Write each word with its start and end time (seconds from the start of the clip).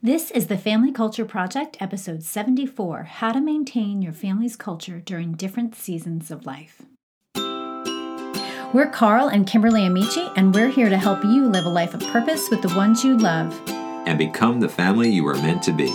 This 0.00 0.30
is 0.30 0.46
the 0.46 0.56
Family 0.56 0.92
Culture 0.92 1.24
Project, 1.24 1.76
episode 1.80 2.22
74 2.22 3.02
How 3.02 3.32
to 3.32 3.40
Maintain 3.40 4.00
Your 4.00 4.12
Family's 4.12 4.54
Culture 4.54 5.00
During 5.00 5.32
Different 5.32 5.74
Seasons 5.74 6.30
of 6.30 6.46
Life. 6.46 6.82
We're 8.72 8.90
Carl 8.92 9.26
and 9.26 9.44
Kimberly 9.44 9.84
Amici, 9.84 10.30
and 10.36 10.54
we're 10.54 10.68
here 10.68 10.88
to 10.88 10.96
help 10.96 11.24
you 11.24 11.46
live 11.46 11.64
a 11.64 11.68
life 11.68 11.94
of 11.94 12.00
purpose 12.12 12.48
with 12.48 12.62
the 12.62 12.72
ones 12.76 13.02
you 13.02 13.18
love 13.18 13.60
and 14.06 14.16
become 14.16 14.60
the 14.60 14.68
family 14.68 15.10
you 15.10 15.24
were 15.24 15.34
meant 15.34 15.64
to 15.64 15.72
be. 15.72 15.88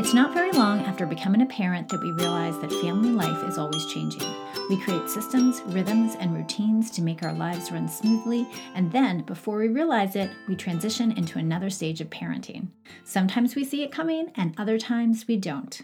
It's 0.00 0.14
not 0.14 0.32
very 0.32 0.50
long 0.52 0.80
after 0.80 1.04
becoming 1.04 1.42
a 1.42 1.46
parent 1.46 1.90
that 1.90 2.00
we 2.00 2.12
realize 2.12 2.58
that 2.60 2.72
family 2.72 3.10
life 3.10 3.46
is 3.46 3.58
always 3.58 3.84
changing. 3.84 4.26
We 4.70 4.80
create 4.80 5.10
systems, 5.10 5.60
rhythms, 5.66 6.16
and 6.18 6.34
routines 6.34 6.90
to 6.92 7.02
make 7.02 7.22
our 7.22 7.34
lives 7.34 7.70
run 7.70 7.86
smoothly, 7.86 8.48
and 8.74 8.90
then, 8.90 9.20
before 9.24 9.58
we 9.58 9.68
realize 9.68 10.16
it, 10.16 10.30
we 10.48 10.56
transition 10.56 11.12
into 11.12 11.38
another 11.38 11.68
stage 11.68 12.00
of 12.00 12.08
parenting. 12.08 12.68
Sometimes 13.04 13.54
we 13.54 13.62
see 13.62 13.82
it 13.82 13.92
coming, 13.92 14.32
and 14.36 14.54
other 14.56 14.78
times 14.78 15.26
we 15.28 15.36
don't 15.36 15.82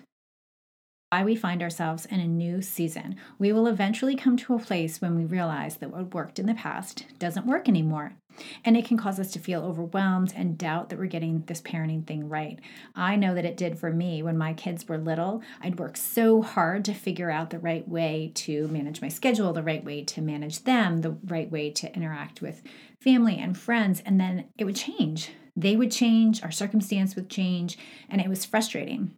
why 1.13 1.23
we 1.23 1.37
find 1.37 1.63
ourselves 1.63 2.05
in 2.07 2.19
a 2.19 2.27
new 2.27 2.61
season. 2.61 3.17
We 3.39 3.53
will 3.53 3.69
eventually 3.69 4.17
come 4.17 4.37
to 4.39 4.55
a 4.55 4.59
place 4.59 5.01
when 5.01 5.15
we 5.17 5.25
realize 5.25 5.77
that 5.77 5.91
what 5.91 6.13
worked 6.13 6.39
in 6.39 6.47
the 6.47 6.55
past 6.55 7.07
doesn't 7.19 7.47
work 7.47 7.69
anymore. 7.69 8.17
And 8.65 8.77
it 8.77 8.85
can 8.85 8.97
cause 8.97 9.19
us 9.19 9.31
to 9.33 9.39
feel 9.39 9.65
overwhelmed 9.65 10.33
and 10.37 10.59
doubt 10.59 10.89
that 10.89 10.99
we're 10.99 11.07
getting 11.07 11.43
this 11.47 11.61
parenting 11.61 12.07
thing 12.07 12.29
right. 12.29 12.59
I 12.95 13.17
know 13.17 13.35
that 13.35 13.45
it 13.45 13.57
did 13.57 13.79
for 13.79 13.93
me 13.93 14.23
when 14.23 14.39
my 14.39 14.53
kids 14.53 14.87
were 14.89 14.99
little. 14.99 15.43
I'd 15.61 15.79
work 15.79 15.97
so 15.97 16.43
hard 16.43 16.85
to 16.87 16.95
figure 16.95 17.31
out 17.31 17.51
the 17.51 17.59
right 17.59 17.87
way 17.89 18.33
to 18.37 18.69
manage 18.69 19.01
my 19.01 19.09
schedule, 19.09 19.53
the 19.53 19.63
right 19.63 19.85
way 19.85 20.05
to 20.05 20.21
manage 20.21 20.65
them, 20.65 21.03
the 21.03 21.17
right 21.27 21.51
way 21.51 21.71
to 21.71 21.95
interact 21.95 22.43
with 22.43 22.63
family 23.01 23.39
and 23.39 23.57
friends, 23.57 24.03
and 24.05 24.21
then 24.21 24.47
it 24.59 24.65
would 24.65 24.77
change. 24.77 25.31
They 25.55 25.77
would 25.77 25.91
change, 25.91 26.43
our 26.43 26.51
circumstance 26.51 27.17
would 27.17 27.31
change, 27.31 27.79
and 28.09 28.21
it 28.21 28.29
was 28.29 28.45
frustrating. 28.45 29.13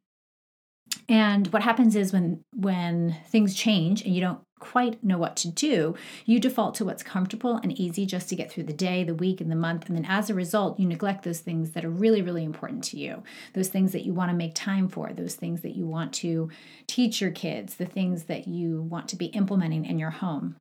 And 1.08 1.46
what 1.48 1.62
happens 1.62 1.96
is 1.96 2.12
when 2.12 2.42
when 2.54 3.16
things 3.28 3.54
change 3.54 4.02
and 4.02 4.14
you 4.14 4.20
don't 4.20 4.40
quite 4.58 5.02
know 5.02 5.18
what 5.18 5.36
to 5.36 5.48
do, 5.48 5.94
you 6.24 6.38
default 6.38 6.74
to 6.76 6.84
what's 6.84 7.02
comfortable 7.02 7.56
and 7.56 7.78
easy 7.78 8.06
just 8.06 8.28
to 8.28 8.36
get 8.36 8.50
through 8.50 8.64
the 8.64 8.72
day, 8.72 9.04
the 9.04 9.14
week, 9.14 9.40
and 9.40 9.50
the 9.50 9.56
month. 9.56 9.86
And 9.86 9.96
then 9.96 10.06
as 10.06 10.30
a 10.30 10.34
result, 10.34 10.78
you 10.78 10.86
neglect 10.86 11.24
those 11.24 11.40
things 11.40 11.72
that 11.72 11.84
are 11.84 11.90
really, 11.90 12.22
really 12.22 12.44
important 12.44 12.84
to 12.84 12.98
you, 12.98 13.22
those 13.54 13.68
things 13.68 13.92
that 13.92 14.04
you 14.04 14.12
want 14.12 14.30
to 14.30 14.36
make 14.36 14.54
time 14.54 14.88
for, 14.88 15.12
those 15.12 15.34
things 15.34 15.62
that 15.62 15.76
you 15.76 15.86
want 15.86 16.12
to 16.14 16.50
teach 16.86 17.20
your 17.20 17.30
kids, 17.30 17.76
the 17.76 17.86
things 17.86 18.24
that 18.24 18.48
you 18.48 18.82
want 18.82 19.08
to 19.08 19.16
be 19.16 19.26
implementing 19.26 19.84
in 19.84 19.98
your 19.98 20.10
home. 20.10 20.56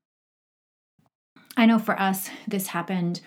I 1.55 1.65
know 1.65 1.79
for 1.79 1.99
us, 1.99 2.29
this 2.47 2.67
happened 2.67 3.21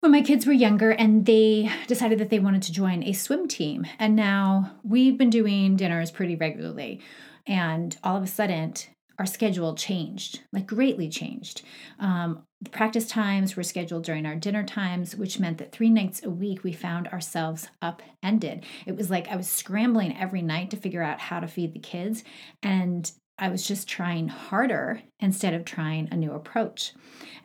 when 0.00 0.12
my 0.12 0.20
kids 0.20 0.46
were 0.46 0.52
younger 0.52 0.90
and 0.90 1.26
they 1.26 1.70
decided 1.86 2.18
that 2.18 2.28
they 2.28 2.40
wanted 2.40 2.62
to 2.62 2.72
join 2.72 3.04
a 3.04 3.12
swim 3.12 3.46
team. 3.46 3.86
And 4.00 4.16
now 4.16 4.72
we've 4.82 5.16
been 5.16 5.30
doing 5.30 5.76
dinners 5.76 6.10
pretty 6.10 6.34
regularly. 6.34 7.00
And 7.46 7.96
all 8.02 8.16
of 8.16 8.22
a 8.24 8.26
sudden, 8.26 8.74
our 9.22 9.26
schedule 9.26 9.76
changed, 9.76 10.40
like 10.52 10.66
greatly 10.66 11.08
changed. 11.08 11.62
Um, 12.00 12.42
practice 12.72 13.06
times 13.06 13.54
were 13.54 13.62
scheduled 13.62 14.02
during 14.02 14.26
our 14.26 14.34
dinner 14.34 14.64
times, 14.64 15.14
which 15.14 15.38
meant 15.38 15.58
that 15.58 15.70
three 15.70 15.90
nights 15.90 16.24
a 16.24 16.30
week 16.30 16.64
we 16.64 16.72
found 16.72 17.06
ourselves 17.06 17.68
upended. 17.80 18.66
It 18.84 18.96
was 18.96 19.10
like 19.10 19.28
I 19.28 19.36
was 19.36 19.48
scrambling 19.48 20.18
every 20.18 20.42
night 20.42 20.72
to 20.72 20.76
figure 20.76 21.04
out 21.04 21.20
how 21.20 21.38
to 21.38 21.46
feed 21.46 21.72
the 21.72 21.78
kids. 21.78 22.24
And 22.64 23.12
I 23.38 23.48
was 23.48 23.66
just 23.66 23.88
trying 23.88 24.28
harder 24.28 25.02
instead 25.18 25.54
of 25.54 25.64
trying 25.64 26.08
a 26.10 26.16
new 26.16 26.32
approach. 26.32 26.92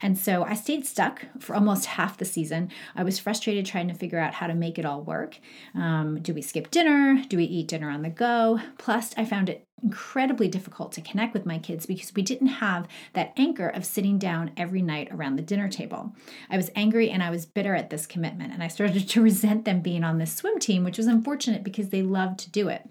And 0.01 0.17
so 0.17 0.43
I 0.43 0.53
stayed 0.53 0.85
stuck 0.85 1.25
for 1.39 1.55
almost 1.55 1.85
half 1.85 2.17
the 2.17 2.25
season. 2.25 2.69
I 2.95 3.03
was 3.03 3.19
frustrated 3.19 3.65
trying 3.65 3.87
to 3.87 3.93
figure 3.93 4.19
out 4.19 4.35
how 4.35 4.47
to 4.47 4.53
make 4.53 4.77
it 4.77 4.85
all 4.85 5.01
work. 5.01 5.39
Um, 5.73 6.19
do 6.21 6.33
we 6.33 6.41
skip 6.41 6.69
dinner? 6.71 7.23
Do 7.27 7.37
we 7.37 7.45
eat 7.45 7.69
dinner 7.69 7.89
on 7.89 8.01
the 8.03 8.09
go? 8.09 8.59
Plus, 8.77 9.13
I 9.17 9.25
found 9.25 9.49
it 9.49 9.67
incredibly 9.83 10.47
difficult 10.47 10.91
to 10.91 11.01
connect 11.01 11.33
with 11.33 11.45
my 11.45 11.59
kids 11.59 11.85
because 11.85 12.13
we 12.13 12.21
didn't 12.21 12.47
have 12.47 12.87
that 13.13 13.33
anchor 13.37 13.67
of 13.67 13.85
sitting 13.85 14.17
down 14.17 14.51
every 14.57 14.81
night 14.81 15.07
around 15.11 15.35
the 15.35 15.41
dinner 15.41 15.69
table. 15.69 16.15
I 16.49 16.57
was 16.57 16.71
angry 16.75 17.09
and 17.09 17.21
I 17.21 17.29
was 17.29 17.45
bitter 17.45 17.75
at 17.75 17.89
this 17.89 18.07
commitment, 18.07 18.53
and 18.53 18.63
I 18.63 18.67
started 18.67 19.07
to 19.09 19.21
resent 19.21 19.65
them 19.65 19.81
being 19.81 20.03
on 20.03 20.17
this 20.17 20.35
swim 20.35 20.59
team, 20.59 20.83
which 20.83 20.97
was 20.97 21.07
unfortunate 21.07 21.63
because 21.63 21.89
they 21.89 22.01
loved 22.01 22.39
to 22.39 22.51
do 22.51 22.67
it. 22.67 22.89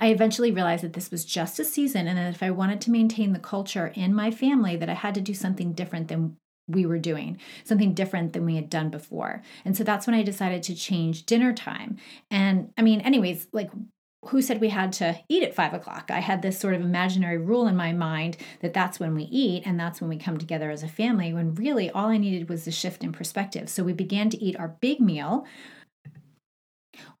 I 0.00 0.08
eventually 0.08 0.50
realized 0.50 0.84
that 0.84 0.92
this 0.92 1.10
was 1.10 1.24
just 1.24 1.58
a 1.58 1.64
season 1.64 2.06
and 2.06 2.16
that 2.16 2.34
if 2.34 2.42
I 2.42 2.50
wanted 2.50 2.80
to 2.82 2.90
maintain 2.90 3.32
the 3.32 3.38
culture 3.38 3.92
in 3.94 4.14
my 4.14 4.30
family 4.30 4.76
that 4.76 4.88
I 4.88 4.94
had 4.94 5.14
to 5.14 5.20
do 5.20 5.34
something 5.34 5.72
different 5.72 6.08
than 6.08 6.36
we 6.68 6.86
were 6.86 6.98
doing, 6.98 7.38
something 7.64 7.94
different 7.94 8.34
than 8.34 8.44
we 8.44 8.56
had 8.56 8.70
done 8.70 8.90
before. 8.90 9.42
And 9.64 9.76
so 9.76 9.84
that's 9.84 10.06
when 10.06 10.14
I 10.14 10.22
decided 10.22 10.62
to 10.64 10.74
change 10.74 11.24
dinner 11.24 11.52
time. 11.52 11.96
And 12.30 12.72
I 12.76 12.82
mean, 12.82 13.00
anyways, 13.00 13.48
like 13.52 13.70
who 14.26 14.42
said 14.42 14.60
we 14.60 14.68
had 14.68 14.92
to 14.92 15.18
eat 15.28 15.44
at 15.44 15.54
five 15.54 15.72
o'clock? 15.72 16.10
I 16.12 16.20
had 16.20 16.42
this 16.42 16.58
sort 16.58 16.74
of 16.74 16.80
imaginary 16.80 17.38
rule 17.38 17.68
in 17.68 17.76
my 17.76 17.92
mind 17.92 18.36
that 18.60 18.74
that's 18.74 18.98
when 18.98 19.14
we 19.14 19.22
eat 19.24 19.62
and 19.64 19.78
that's 19.78 20.00
when 20.00 20.10
we 20.10 20.18
come 20.18 20.38
together 20.38 20.70
as 20.70 20.82
a 20.82 20.88
family, 20.88 21.32
when 21.32 21.54
really 21.54 21.88
all 21.90 22.08
I 22.08 22.18
needed 22.18 22.48
was 22.48 22.66
a 22.66 22.72
shift 22.72 23.04
in 23.04 23.12
perspective. 23.12 23.68
So 23.68 23.84
we 23.84 23.92
began 23.92 24.28
to 24.30 24.44
eat 24.44 24.58
our 24.58 24.68
big 24.68 25.00
meal 25.00 25.46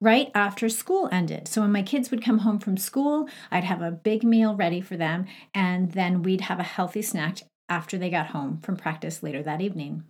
right 0.00 0.30
after 0.34 0.68
school 0.68 1.08
ended. 1.12 1.48
So 1.48 1.60
when 1.60 1.72
my 1.72 1.82
kids 1.82 2.10
would 2.10 2.24
come 2.24 2.38
home 2.38 2.58
from 2.58 2.76
school, 2.76 3.28
I'd 3.50 3.64
have 3.64 3.82
a 3.82 3.90
big 3.90 4.24
meal 4.24 4.54
ready 4.54 4.80
for 4.80 4.96
them, 4.96 5.26
and 5.54 5.92
then 5.92 6.22
we'd 6.22 6.42
have 6.42 6.60
a 6.60 6.64
healthy 6.64 7.02
snack 7.02 7.38
after 7.68 7.98
they 7.98 8.10
got 8.10 8.28
home 8.28 8.60
from 8.60 8.76
practice 8.76 9.22
later 9.22 9.42
that 9.42 9.60
evening. 9.60 10.04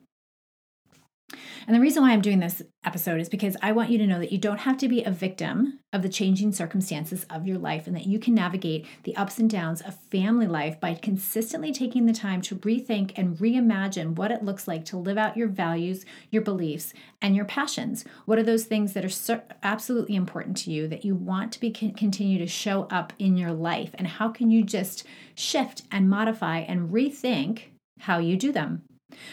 And 1.66 1.76
the 1.76 1.80
reason 1.80 2.02
why 2.02 2.12
I'm 2.12 2.22
doing 2.22 2.38
this 2.38 2.62
episode 2.84 3.20
is 3.20 3.28
because 3.28 3.54
I 3.62 3.72
want 3.72 3.90
you 3.90 3.98
to 3.98 4.06
know 4.06 4.18
that 4.18 4.32
you 4.32 4.38
don't 4.38 4.60
have 4.60 4.78
to 4.78 4.88
be 4.88 5.02
a 5.02 5.10
victim 5.10 5.80
of 5.92 6.00
the 6.00 6.08
changing 6.08 6.52
circumstances 6.52 7.26
of 7.28 7.46
your 7.46 7.58
life 7.58 7.86
and 7.86 7.94
that 7.94 8.06
you 8.06 8.18
can 8.18 8.34
navigate 8.34 8.86
the 9.02 9.14
ups 9.16 9.38
and 9.38 9.50
downs 9.50 9.82
of 9.82 9.94
family 9.94 10.46
life 10.46 10.80
by 10.80 10.94
consistently 10.94 11.70
taking 11.70 12.06
the 12.06 12.14
time 12.14 12.40
to 12.40 12.56
rethink 12.56 13.12
and 13.16 13.36
reimagine 13.36 14.16
what 14.16 14.30
it 14.30 14.42
looks 14.42 14.66
like 14.66 14.86
to 14.86 14.96
live 14.96 15.18
out 15.18 15.36
your 15.36 15.48
values, 15.48 16.06
your 16.30 16.42
beliefs, 16.42 16.94
and 17.20 17.36
your 17.36 17.44
passions. 17.44 18.04
What 18.24 18.38
are 18.38 18.42
those 18.42 18.64
things 18.64 18.94
that 18.94 19.04
are 19.04 19.10
so 19.10 19.42
absolutely 19.62 20.16
important 20.16 20.56
to 20.58 20.70
you 20.70 20.88
that 20.88 21.04
you 21.04 21.14
want 21.14 21.52
to 21.52 21.60
be 21.60 21.70
continue 21.70 22.38
to 22.38 22.46
show 22.46 22.84
up 22.90 23.12
in 23.18 23.36
your 23.36 23.52
life 23.52 23.90
and 23.94 24.06
how 24.06 24.30
can 24.30 24.50
you 24.50 24.64
just 24.64 25.04
shift 25.34 25.82
and 25.92 26.08
modify 26.08 26.60
and 26.60 26.88
rethink 26.90 27.64
how 28.00 28.18
you 28.18 28.36
do 28.36 28.52
them? 28.52 28.87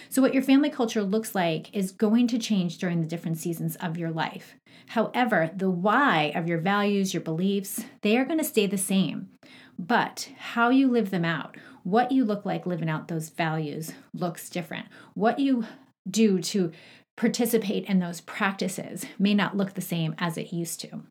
So, 0.09 0.21
what 0.21 0.33
your 0.33 0.43
family 0.43 0.69
culture 0.69 1.03
looks 1.03 1.35
like 1.35 1.73
is 1.75 1.91
going 1.91 2.27
to 2.27 2.39
change 2.39 2.77
during 2.77 3.01
the 3.01 3.07
different 3.07 3.37
seasons 3.37 3.75
of 3.77 3.97
your 3.97 4.11
life. 4.11 4.55
However, 4.87 5.51
the 5.55 5.69
why 5.69 6.31
of 6.35 6.47
your 6.47 6.59
values, 6.59 7.13
your 7.13 7.21
beliefs, 7.21 7.83
they 8.01 8.17
are 8.17 8.25
going 8.25 8.39
to 8.39 8.45
stay 8.45 8.67
the 8.67 8.77
same. 8.77 9.29
But 9.77 10.29
how 10.37 10.69
you 10.69 10.89
live 10.89 11.09
them 11.09 11.25
out, 11.25 11.57
what 11.83 12.11
you 12.11 12.23
look 12.23 12.45
like 12.45 12.65
living 12.65 12.89
out 12.89 13.07
those 13.07 13.29
values 13.29 13.91
looks 14.13 14.49
different. 14.49 14.87
What 15.13 15.39
you 15.39 15.65
do 16.09 16.39
to 16.39 16.71
participate 17.17 17.85
in 17.85 17.99
those 17.99 18.21
practices 18.21 19.05
may 19.19 19.33
not 19.33 19.57
look 19.57 19.73
the 19.73 19.81
same 19.81 20.15
as 20.17 20.37
it 20.37 20.53
used 20.53 20.79
to. 20.81 21.01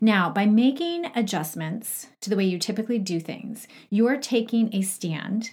Now, 0.00 0.30
by 0.30 0.46
making 0.46 1.06
adjustments 1.14 2.08
to 2.20 2.30
the 2.30 2.36
way 2.36 2.44
you 2.44 2.58
typically 2.58 2.98
do 2.98 3.20
things, 3.20 3.68
you're 3.90 4.16
taking 4.16 4.74
a 4.74 4.82
stand 4.82 5.52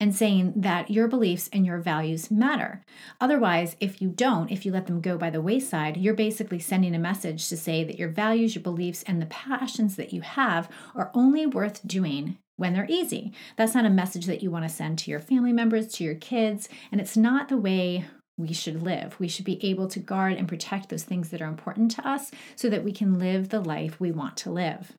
and 0.00 0.14
saying 0.14 0.52
that 0.56 0.90
your 0.90 1.08
beliefs 1.08 1.48
and 1.52 1.66
your 1.66 1.78
values 1.78 2.30
matter. 2.30 2.84
Otherwise, 3.20 3.76
if 3.80 4.00
you 4.00 4.08
don't, 4.08 4.50
if 4.50 4.64
you 4.64 4.72
let 4.72 4.86
them 4.86 5.00
go 5.00 5.18
by 5.18 5.30
the 5.30 5.40
wayside, 5.40 5.96
you're 5.96 6.14
basically 6.14 6.58
sending 6.58 6.94
a 6.94 6.98
message 6.98 7.48
to 7.48 7.56
say 7.56 7.82
that 7.84 7.98
your 7.98 8.08
values, 8.08 8.54
your 8.54 8.62
beliefs, 8.62 9.02
and 9.06 9.20
the 9.20 9.26
passions 9.26 9.96
that 9.96 10.12
you 10.12 10.20
have 10.20 10.68
are 10.94 11.10
only 11.14 11.46
worth 11.46 11.86
doing 11.86 12.38
when 12.56 12.74
they're 12.74 12.86
easy. 12.88 13.32
That's 13.56 13.74
not 13.74 13.86
a 13.86 13.90
message 13.90 14.26
that 14.26 14.42
you 14.42 14.50
want 14.50 14.64
to 14.64 14.74
send 14.74 14.98
to 15.00 15.10
your 15.10 15.20
family 15.20 15.52
members, 15.52 15.88
to 15.94 16.04
your 16.04 16.14
kids, 16.14 16.68
and 16.92 17.00
it's 17.00 17.16
not 17.16 17.48
the 17.48 17.56
way 17.56 18.04
we 18.36 18.52
should 18.52 18.82
live. 18.82 19.18
We 19.18 19.28
should 19.28 19.44
be 19.44 19.64
able 19.64 19.88
to 19.88 19.98
guard 19.98 20.34
and 20.34 20.48
protect 20.48 20.88
those 20.88 21.02
things 21.02 21.30
that 21.30 21.42
are 21.42 21.48
important 21.48 21.90
to 21.92 22.08
us 22.08 22.30
so 22.54 22.70
that 22.70 22.84
we 22.84 22.92
can 22.92 23.18
live 23.18 23.48
the 23.48 23.60
life 23.60 23.98
we 23.98 24.12
want 24.12 24.36
to 24.38 24.50
live. 24.50 24.92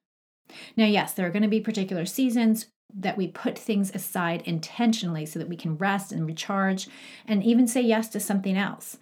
Now, 0.76 0.86
yes, 0.86 1.14
there 1.14 1.26
are 1.26 1.32
going 1.32 1.44
to 1.44 1.48
be 1.48 1.62
particular 1.62 2.06
seasons 2.06 2.68
that 2.94 3.18
we 3.18 3.28
put 3.28 3.58
things 3.58 3.92
aside 3.94 4.42
intentionally 4.46 5.26
so 5.26 5.40
that 5.40 5.50
we 5.50 5.56
can 5.56 5.78
rest 5.78 6.12
and 6.12 6.26
recharge 6.26 6.88
and 7.28 7.44
even 7.44 7.68
say 7.68 7.82
yes 7.82 8.10
to 8.10 8.20
something 8.20 8.58
else. 8.58 8.98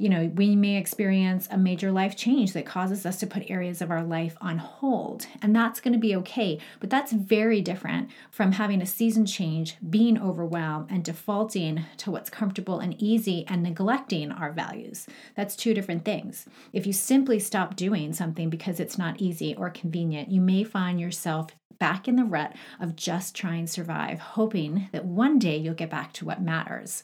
You 0.00 0.08
know, 0.08 0.32
we 0.34 0.56
may 0.56 0.76
experience 0.76 1.46
a 1.50 1.58
major 1.58 1.92
life 1.92 2.16
change 2.16 2.54
that 2.54 2.64
causes 2.64 3.04
us 3.04 3.18
to 3.18 3.26
put 3.26 3.50
areas 3.50 3.82
of 3.82 3.90
our 3.90 4.02
life 4.02 4.34
on 4.40 4.56
hold, 4.56 5.26
and 5.42 5.54
that's 5.54 5.78
going 5.78 5.92
to 5.92 5.98
be 5.98 6.16
okay. 6.16 6.58
But 6.78 6.88
that's 6.88 7.12
very 7.12 7.60
different 7.60 8.08
from 8.30 8.52
having 8.52 8.80
a 8.80 8.86
season 8.86 9.26
change, 9.26 9.76
being 9.90 10.18
overwhelmed, 10.18 10.86
and 10.90 11.04
defaulting 11.04 11.84
to 11.98 12.10
what's 12.10 12.30
comfortable 12.30 12.78
and 12.80 12.94
easy 12.98 13.44
and 13.46 13.62
neglecting 13.62 14.32
our 14.32 14.52
values. 14.52 15.06
That's 15.36 15.54
two 15.54 15.74
different 15.74 16.06
things. 16.06 16.46
If 16.72 16.86
you 16.86 16.94
simply 16.94 17.38
stop 17.38 17.76
doing 17.76 18.14
something 18.14 18.48
because 18.48 18.80
it's 18.80 18.96
not 18.96 19.20
easy 19.20 19.54
or 19.54 19.68
convenient, 19.68 20.30
you 20.30 20.40
may 20.40 20.64
find 20.64 20.98
yourself 20.98 21.48
back 21.80 22.06
in 22.06 22.14
the 22.14 22.24
rut 22.24 22.54
of 22.78 22.94
just 22.94 23.34
trying 23.34 23.66
to 23.66 23.72
survive, 23.72 24.20
hoping 24.20 24.88
that 24.92 25.04
one 25.04 25.40
day 25.40 25.56
you'll 25.56 25.74
get 25.74 25.90
back 25.90 26.12
to 26.12 26.24
what 26.24 26.40
matters. 26.40 27.02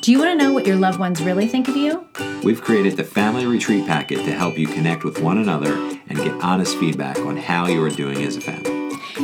Do 0.00 0.12
you 0.12 0.18
want 0.18 0.38
to 0.38 0.44
know 0.44 0.52
what 0.52 0.66
your 0.66 0.76
loved 0.76 0.98
ones 0.98 1.22
really 1.22 1.46
think 1.46 1.68
of 1.68 1.76
you? 1.76 2.06
We've 2.42 2.60
created 2.60 2.96
the 2.96 3.04
Family 3.04 3.46
Retreat 3.46 3.86
Packet 3.86 4.18
to 4.18 4.32
help 4.32 4.58
you 4.58 4.66
connect 4.66 5.04
with 5.04 5.20
one 5.20 5.38
another 5.38 5.72
and 6.08 6.18
get 6.18 6.32
honest 6.42 6.76
feedback 6.76 7.18
on 7.20 7.38
how 7.38 7.68
you 7.68 7.82
are 7.82 7.88
doing 7.88 8.22
as 8.22 8.36
a 8.36 8.40
family. 8.42 8.73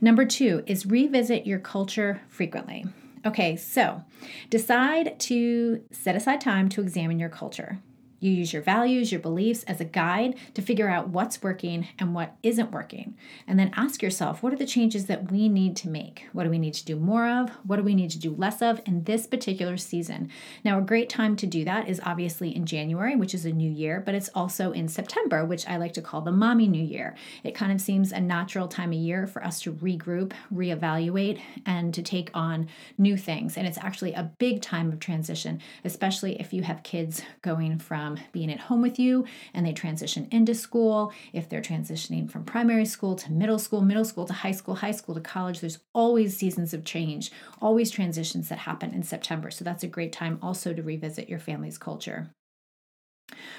Number 0.00 0.24
two 0.24 0.64
is 0.66 0.84
revisit 0.84 1.46
your 1.46 1.60
culture 1.60 2.20
frequently. 2.28 2.86
Okay, 3.24 3.56
so 3.56 4.02
decide 4.50 5.18
to 5.20 5.82
set 5.90 6.16
aside 6.16 6.40
time 6.40 6.68
to 6.70 6.80
examine 6.80 7.18
your 7.18 7.28
culture. 7.28 7.78
You 8.20 8.30
use 8.30 8.52
your 8.52 8.62
values, 8.62 9.12
your 9.12 9.20
beliefs 9.20 9.62
as 9.64 9.80
a 9.80 9.84
guide 9.84 10.36
to 10.54 10.62
figure 10.62 10.88
out 10.88 11.08
what's 11.08 11.42
working 11.42 11.88
and 11.98 12.14
what 12.14 12.36
isn't 12.42 12.72
working. 12.72 13.16
And 13.46 13.58
then 13.58 13.72
ask 13.76 14.02
yourself 14.02 14.42
what 14.42 14.52
are 14.52 14.56
the 14.56 14.66
changes 14.66 15.06
that 15.06 15.30
we 15.30 15.48
need 15.48 15.76
to 15.76 15.88
make? 15.88 16.26
What 16.32 16.44
do 16.44 16.50
we 16.50 16.58
need 16.58 16.74
to 16.74 16.84
do 16.84 16.96
more 16.96 17.28
of? 17.28 17.50
What 17.64 17.76
do 17.76 17.82
we 17.82 17.94
need 17.94 18.10
to 18.10 18.18
do 18.18 18.34
less 18.34 18.60
of 18.60 18.80
in 18.86 19.04
this 19.04 19.26
particular 19.26 19.76
season? 19.76 20.30
Now, 20.64 20.78
a 20.78 20.82
great 20.82 21.08
time 21.08 21.36
to 21.36 21.46
do 21.46 21.64
that 21.64 21.88
is 21.88 22.00
obviously 22.04 22.54
in 22.54 22.66
January, 22.66 23.14
which 23.14 23.34
is 23.34 23.44
a 23.44 23.52
new 23.52 23.70
year, 23.70 24.02
but 24.04 24.14
it's 24.14 24.30
also 24.34 24.72
in 24.72 24.88
September, 24.88 25.44
which 25.44 25.66
I 25.68 25.76
like 25.76 25.92
to 25.94 26.02
call 26.02 26.20
the 26.20 26.32
mommy 26.32 26.66
new 26.66 26.82
year. 26.82 27.14
It 27.44 27.54
kind 27.54 27.70
of 27.70 27.80
seems 27.80 28.10
a 28.10 28.20
natural 28.20 28.66
time 28.66 28.92
of 28.92 28.98
year 28.98 29.26
for 29.26 29.44
us 29.44 29.60
to 29.60 29.72
regroup, 29.72 30.32
reevaluate, 30.52 31.40
and 31.66 31.94
to 31.94 32.02
take 32.02 32.30
on 32.34 32.68
new 32.96 33.16
things. 33.16 33.56
And 33.56 33.66
it's 33.66 33.78
actually 33.78 34.14
a 34.14 34.30
big 34.38 34.60
time 34.60 34.90
of 34.90 34.98
transition, 34.98 35.60
especially 35.84 36.40
if 36.40 36.52
you 36.52 36.62
have 36.62 36.82
kids 36.82 37.22
going 37.42 37.78
from 37.78 38.07
from 38.16 38.24
being 38.32 38.50
at 38.50 38.60
home 38.60 38.80
with 38.80 38.98
you 38.98 39.24
and 39.52 39.66
they 39.66 39.72
transition 39.72 40.28
into 40.30 40.54
school, 40.54 41.12
if 41.32 41.48
they're 41.48 41.60
transitioning 41.60 42.30
from 42.30 42.44
primary 42.44 42.84
school 42.84 43.14
to 43.16 43.32
middle 43.32 43.58
school, 43.58 43.82
middle 43.82 44.04
school 44.04 44.26
to 44.26 44.32
high 44.32 44.52
school, 44.52 44.76
high 44.76 44.92
school 44.92 45.14
to 45.14 45.20
college, 45.20 45.60
there's 45.60 45.78
always 45.92 46.36
seasons 46.36 46.72
of 46.72 46.84
change, 46.84 47.30
always 47.60 47.90
transitions 47.90 48.48
that 48.48 48.58
happen 48.58 48.94
in 48.94 49.02
September. 49.02 49.50
So 49.50 49.64
that's 49.64 49.82
a 49.82 49.88
great 49.88 50.12
time 50.12 50.38
also 50.42 50.72
to 50.72 50.82
revisit 50.82 51.28
your 51.28 51.38
family's 51.38 51.78
culture. 51.78 52.30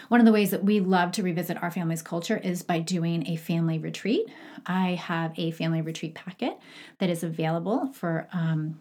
One 0.08 0.20
of 0.20 0.26
the 0.26 0.32
ways 0.32 0.50
that 0.50 0.64
we 0.64 0.80
love 0.80 1.12
to 1.14 1.24
revisit 1.24 1.62
our 1.62 1.70
family's 1.70 2.02
culture 2.02 2.38
is 2.38 2.64
by 2.64 2.80
doing 2.80 3.28
a 3.28 3.36
family 3.36 3.78
retreat. 3.78 4.26
I 4.66 4.96
have 4.96 5.32
a 5.38 5.52
family 5.52 5.82
retreat 5.82 6.16
packet 6.16 6.58
that 6.98 7.12
is 7.12 7.24
available 7.24 7.94
for 7.94 8.28
um, 8.34 8.80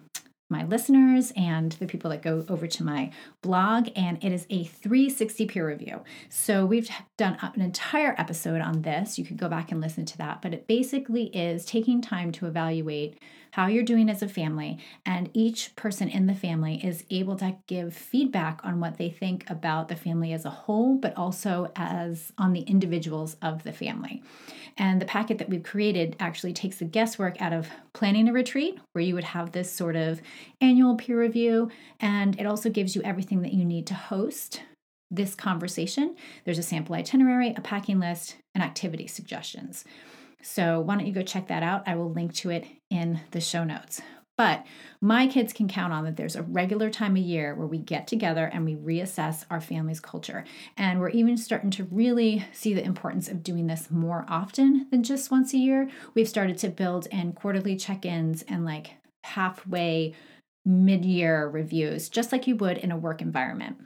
my 0.48 0.64
listeners 0.64 1.32
and 1.36 1.72
the 1.72 1.86
people 1.86 2.10
that 2.10 2.22
go 2.22 2.44
over 2.48 2.66
to 2.66 2.84
my 2.84 3.10
blog, 3.42 3.88
and 3.94 4.22
it 4.24 4.32
is 4.32 4.46
a 4.50 4.64
360 4.64 5.46
peer 5.46 5.66
review. 5.66 6.02
So 6.28 6.64
we've 6.64 6.88
done 7.16 7.36
an 7.40 7.60
entire 7.60 8.14
episode 8.18 8.60
on 8.60 8.82
this. 8.82 9.18
You 9.18 9.24
could 9.24 9.36
go 9.36 9.48
back 9.48 9.70
and 9.70 9.80
listen 9.80 10.04
to 10.06 10.18
that, 10.18 10.40
but 10.40 10.54
it 10.54 10.66
basically 10.66 11.26
is 11.36 11.64
taking 11.64 12.00
time 12.00 12.32
to 12.32 12.46
evaluate 12.46 13.18
how 13.52 13.66
you're 13.66 13.82
doing 13.82 14.08
as 14.08 14.22
a 14.22 14.28
family, 14.28 14.78
and 15.04 15.30
each 15.34 15.74
person 15.76 16.08
in 16.08 16.26
the 16.26 16.34
family 16.34 16.84
is 16.84 17.04
able 17.10 17.36
to 17.36 17.56
give 17.66 17.94
feedback 17.94 18.60
on 18.64 18.80
what 18.80 18.98
they 18.98 19.10
think 19.10 19.48
about 19.48 19.88
the 19.88 19.96
family 19.96 20.32
as 20.32 20.44
a 20.44 20.50
whole, 20.50 20.96
but 20.96 21.16
also 21.16 21.70
as 21.76 22.32
on 22.38 22.52
the 22.52 22.62
individuals 22.62 23.36
of 23.42 23.62
the 23.64 23.72
family. 23.72 24.22
And 24.76 25.00
the 25.00 25.06
packet 25.06 25.38
that 25.38 25.48
we've 25.48 25.62
created 25.62 26.16
actually 26.20 26.52
takes 26.52 26.76
the 26.76 26.84
guesswork 26.84 27.40
out 27.42 27.52
of 27.52 27.68
planning 27.92 28.28
a 28.28 28.32
retreat, 28.32 28.78
where 28.92 29.04
you 29.04 29.14
would 29.14 29.24
have 29.24 29.52
this 29.52 29.72
sort 29.72 29.96
of 29.96 30.20
annual 30.60 30.96
peer 30.96 31.18
review, 31.18 31.70
and 32.00 32.38
it 32.38 32.46
also 32.46 32.70
gives 32.70 32.94
you 32.94 33.02
everything 33.02 33.42
that 33.42 33.54
you 33.54 33.64
need 33.64 33.86
to 33.88 33.94
host 33.94 34.62
this 35.10 35.34
conversation. 35.34 36.14
There's 36.44 36.58
a 36.58 36.62
sample 36.62 36.94
itinerary, 36.94 37.54
a 37.56 37.60
packing 37.62 37.98
list, 37.98 38.36
and 38.54 38.62
activity 38.62 39.06
suggestions. 39.06 39.84
So 40.42 40.80
why 40.80 40.96
don't 40.96 41.06
you 41.06 41.12
go 41.12 41.22
check 41.22 41.48
that 41.48 41.62
out? 41.62 41.82
I 41.86 41.96
will 41.96 42.10
link 42.10 42.34
to 42.34 42.50
it 42.50 42.66
in 42.90 43.20
the 43.32 43.40
show 43.40 43.64
notes. 43.64 44.00
But 44.38 44.64
my 45.00 45.26
kids 45.26 45.52
can 45.52 45.66
count 45.66 45.92
on 45.92 46.04
that 46.04 46.16
there's 46.16 46.36
a 46.36 46.42
regular 46.42 46.90
time 46.90 47.16
of 47.16 47.22
year 47.22 47.56
where 47.56 47.66
we 47.66 47.78
get 47.78 48.06
together 48.06 48.46
and 48.46 48.64
we 48.64 48.76
reassess 48.76 49.44
our 49.50 49.60
family's 49.60 49.98
culture. 49.98 50.44
And 50.76 51.00
we're 51.00 51.08
even 51.08 51.36
starting 51.36 51.70
to 51.72 51.84
really 51.84 52.46
see 52.52 52.72
the 52.72 52.84
importance 52.84 53.28
of 53.28 53.42
doing 53.42 53.66
this 53.66 53.90
more 53.90 54.24
often 54.28 54.86
than 54.92 55.02
just 55.02 55.32
once 55.32 55.54
a 55.54 55.58
year. 55.58 55.90
We've 56.14 56.28
started 56.28 56.56
to 56.58 56.68
build 56.68 57.06
in 57.06 57.32
quarterly 57.32 57.74
check 57.74 58.06
ins 58.06 58.42
and 58.42 58.64
like 58.64 58.92
halfway 59.24 60.14
mid 60.64 61.04
year 61.04 61.48
reviews, 61.48 62.08
just 62.08 62.30
like 62.30 62.46
you 62.46 62.54
would 62.56 62.78
in 62.78 62.92
a 62.92 62.96
work 62.96 63.20
environment 63.20 63.78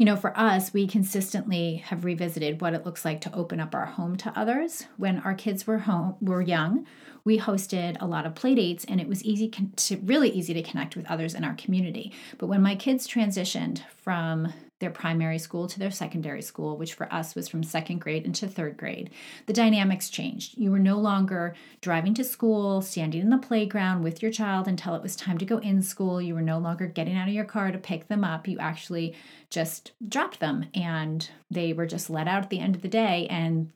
you 0.00 0.06
know, 0.06 0.16
for 0.16 0.34
us, 0.34 0.72
we 0.72 0.86
consistently 0.86 1.76
have 1.84 2.06
revisited 2.06 2.62
what 2.62 2.72
it 2.72 2.86
looks 2.86 3.04
like 3.04 3.20
to 3.20 3.34
open 3.34 3.60
up 3.60 3.74
our 3.74 3.84
home 3.84 4.16
to 4.16 4.32
others. 4.34 4.86
When 4.96 5.18
our 5.18 5.34
kids 5.34 5.66
were 5.66 5.80
home, 5.80 6.16
were 6.22 6.40
young, 6.40 6.86
we 7.22 7.38
hosted 7.38 7.98
a 8.00 8.06
lot 8.06 8.24
of 8.24 8.34
play 8.34 8.54
dates, 8.54 8.86
and 8.86 8.98
it 8.98 9.06
was 9.06 9.22
easy 9.22 9.50
to 9.50 9.96
really 9.98 10.30
easy 10.30 10.54
to 10.54 10.62
connect 10.62 10.96
with 10.96 11.04
others 11.10 11.34
in 11.34 11.44
our 11.44 11.52
community. 11.52 12.14
But 12.38 12.46
when 12.46 12.62
my 12.62 12.76
kids 12.76 13.06
transitioned 13.06 13.82
from 14.02 14.54
their 14.80 14.90
primary 14.90 15.38
school 15.38 15.68
to 15.68 15.78
their 15.78 15.90
secondary 15.90 16.42
school, 16.42 16.76
which 16.76 16.94
for 16.94 17.12
us 17.12 17.34
was 17.34 17.48
from 17.48 17.62
second 17.62 18.00
grade 18.00 18.24
into 18.24 18.48
third 18.48 18.76
grade, 18.76 19.10
the 19.46 19.52
dynamics 19.52 20.10
changed. 20.10 20.58
You 20.58 20.70
were 20.70 20.78
no 20.78 20.98
longer 20.98 21.54
driving 21.80 22.14
to 22.14 22.24
school, 22.24 22.82
standing 22.82 23.20
in 23.20 23.30
the 23.30 23.38
playground 23.38 24.02
with 24.02 24.22
your 24.22 24.32
child 24.32 24.66
until 24.66 24.94
it 24.94 25.02
was 25.02 25.14
time 25.14 25.38
to 25.38 25.44
go 25.44 25.58
in 25.58 25.82
school. 25.82 26.20
You 26.20 26.34
were 26.34 26.42
no 26.42 26.58
longer 26.58 26.86
getting 26.86 27.16
out 27.16 27.28
of 27.28 27.34
your 27.34 27.44
car 27.44 27.70
to 27.70 27.78
pick 27.78 28.08
them 28.08 28.24
up. 28.24 28.48
You 28.48 28.58
actually 28.58 29.14
just 29.50 29.92
dropped 30.06 30.40
them 30.40 30.66
and 30.74 31.28
they 31.50 31.72
were 31.72 31.86
just 31.86 32.10
let 32.10 32.26
out 32.26 32.42
at 32.42 32.50
the 32.50 32.60
end 32.60 32.74
of 32.74 32.82
the 32.82 32.88
day 32.88 33.26
and 33.28 33.70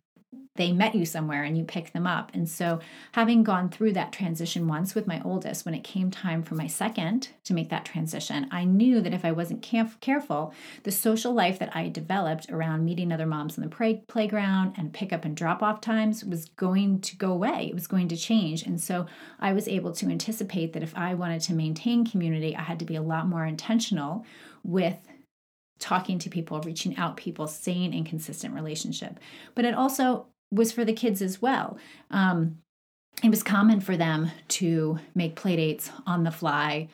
they 0.57 0.71
met 0.71 0.95
you 0.95 1.05
somewhere 1.05 1.43
and 1.43 1.59
you 1.59 1.65
pick 1.65 1.93
them 1.93 2.07
up. 2.07 2.31
And 2.33 2.49
so, 2.49 2.79
having 3.13 3.43
gone 3.43 3.69
through 3.69 3.93
that 3.95 4.13
transition 4.13 4.69
once 4.69 4.95
with 4.95 5.07
my 5.07 5.21
oldest, 5.25 5.65
when 5.65 5.75
it 5.75 5.83
came 5.83 6.13
time 6.13 6.45
for 6.45 6.55
my 6.55 6.69
second 6.69 7.31
to 7.45 7.55
make 7.55 7.71
that 7.71 7.85
transition, 7.85 8.47
I 8.53 8.65
knew 8.65 9.01
that 9.01 9.13
if 9.13 9.25
I 9.25 9.33
wasn't 9.33 9.63
careful, 9.63 10.55
the 10.85 10.93
social 10.93 11.33
life 11.33 11.59
that 11.59 11.75
I 11.75 11.89
developed 11.89 12.51
around 12.51 12.85
meeting 12.85 13.11
other 13.11 13.27
moms 13.27 13.59
in 13.59 13.65
the 13.65 13.69
play- 13.69 14.05
playground 14.07 14.75
and 14.77 14.93
pick 14.93 15.13
up 15.13 15.25
and 15.25 15.37
drop 15.37 15.61
off 15.61 15.81
times 15.81 16.25
was 16.25 16.45
going 16.51 17.01
to 17.01 17.17
go 17.17 17.33
away. 17.33 17.67
It 17.69 17.75
was 17.75 17.89
going 17.89 18.07
to 18.09 18.17
change. 18.17 18.63
And 18.63 18.81
so, 18.81 19.07
I 19.41 19.53
was 19.53 19.67
able 19.67 19.93
to 19.95 20.07
anticipate 20.07 20.73
that 20.73 20.85
if 20.85 20.97
I 20.97 21.15
wanted 21.15 21.41
to 21.43 21.55
maintain 21.55 22.07
community, 22.07 22.55
I 22.55 22.63
had 22.63 22.79
to 22.79 22.85
be 22.85 22.97
a 22.97 23.03
lot 23.03 23.27
more 23.27 23.45
intentional 23.45 24.25
with 24.63 24.97
talking 25.79 26.19
to 26.21 26.31
people, 26.31 26.61
reaching 26.61 26.97
out 26.97 27.17
people, 27.17 27.47
staying 27.47 27.93
in 27.93 28.05
consistent 28.05 28.55
relationship. 28.55 29.19
But 29.55 29.65
it 29.65 29.75
also 29.75 30.27
was 30.51 30.73
for 30.73 30.85
the 30.85 30.93
kids 30.93 31.21
as 31.21 31.43
well. 31.43 31.79
Um, 32.11 32.59
it 33.23 33.31
was 33.31 33.43
common 33.43 33.81
for 33.81 33.97
them 33.97 34.31
to 34.49 34.99
make 35.15 35.37
playdates 35.37 35.91
on 36.07 36.25
the 36.25 36.31
fly 36.31 36.89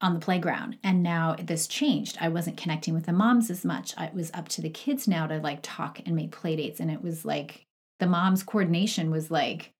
on 0.00 0.14
the 0.14 0.20
playground. 0.20 0.76
And 0.82 1.02
now 1.02 1.36
this 1.40 1.68
changed. 1.68 2.18
I 2.20 2.28
wasn't 2.28 2.56
connecting 2.56 2.92
with 2.92 3.06
the 3.06 3.12
moms 3.12 3.50
as 3.50 3.64
much. 3.64 3.94
It 3.98 4.12
was 4.12 4.32
up 4.34 4.48
to 4.50 4.60
the 4.60 4.68
kids 4.68 5.06
now 5.06 5.28
to 5.28 5.38
like 5.38 5.60
talk 5.62 6.00
and 6.04 6.16
make 6.16 6.32
play 6.32 6.56
dates. 6.56 6.80
And 6.80 6.90
it 6.90 7.02
was 7.02 7.24
like 7.24 7.64
the 8.00 8.08
mom's 8.08 8.42
coordination 8.42 9.12
was 9.12 9.30
like 9.30 9.72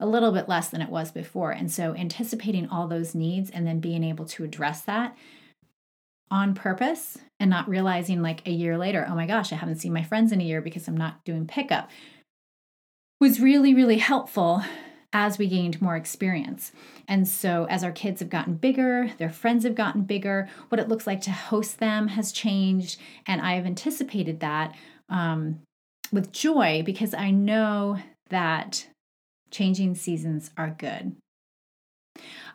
a 0.00 0.06
little 0.06 0.32
bit 0.32 0.48
less 0.48 0.70
than 0.70 0.80
it 0.80 0.88
was 0.88 1.12
before. 1.12 1.50
And 1.50 1.70
so 1.70 1.94
anticipating 1.94 2.68
all 2.68 2.88
those 2.88 3.14
needs 3.14 3.50
and 3.50 3.66
then 3.66 3.78
being 3.78 4.04
able 4.04 4.24
to 4.26 4.44
address 4.44 4.80
that 4.82 5.14
on 6.30 6.54
purpose 6.54 7.18
and 7.40 7.50
not 7.50 7.68
realizing 7.68 8.22
like 8.22 8.46
a 8.46 8.50
year 8.50 8.76
later, 8.76 9.06
oh 9.08 9.14
my 9.14 9.26
gosh, 9.26 9.52
I 9.52 9.56
haven't 9.56 9.76
seen 9.80 9.92
my 9.92 10.02
friends 10.02 10.32
in 10.32 10.40
a 10.40 10.44
year 10.44 10.60
because 10.60 10.88
I'm 10.88 10.96
not 10.96 11.24
doing 11.24 11.46
pickup 11.46 11.90
was 13.20 13.40
really, 13.40 13.74
really 13.74 13.98
helpful 13.98 14.62
as 15.12 15.38
we 15.38 15.46
gained 15.46 15.80
more 15.80 15.96
experience. 15.96 16.72
And 17.08 17.26
so, 17.26 17.66
as 17.70 17.82
our 17.82 17.92
kids 17.92 18.20
have 18.20 18.28
gotten 18.28 18.54
bigger, 18.54 19.10
their 19.18 19.30
friends 19.30 19.64
have 19.64 19.74
gotten 19.74 20.02
bigger, 20.02 20.48
what 20.68 20.78
it 20.78 20.88
looks 20.88 21.06
like 21.06 21.22
to 21.22 21.32
host 21.32 21.78
them 21.80 22.08
has 22.08 22.30
changed. 22.30 23.00
And 23.26 23.40
I 23.40 23.54
have 23.54 23.66
anticipated 23.66 24.40
that 24.40 24.74
um, 25.08 25.60
with 26.12 26.32
joy 26.32 26.82
because 26.84 27.14
I 27.14 27.30
know 27.30 27.98
that 28.28 28.86
changing 29.50 29.94
seasons 29.94 30.50
are 30.56 30.76
good. 30.78 31.16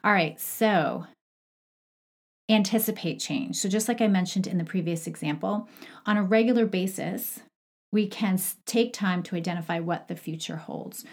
All 0.04 0.12
right, 0.12 0.40
so 0.40 1.08
anticipate 2.54 3.20
change. 3.20 3.58
So, 3.58 3.70
just 3.70 3.88
like 3.88 4.02
I 4.02 4.08
mentioned 4.08 4.48
in 4.48 4.58
the 4.58 4.64
previous 4.64 5.08
example, 5.08 5.70
on 6.06 6.18
a 6.18 6.24
regular 6.24 6.66
basis, 6.66 7.40
we 7.92 8.08
can 8.08 8.40
take 8.66 8.92
time 8.92 9.24
to 9.24 9.36
identify 9.36 9.80
what 9.80 10.08
the 10.08 10.16
future 10.16 10.58
holds. 10.58 11.06